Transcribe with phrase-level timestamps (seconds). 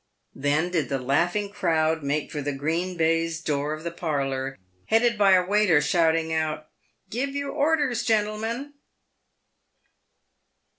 [0.33, 5.15] Then did the laughing crowd make for the green baize door of the parlour, headed
[5.15, 6.69] by a waiter shoutiug out,"
[7.11, 8.73] Give your orders, gentle men!"